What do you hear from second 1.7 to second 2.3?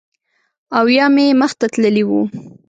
تللی و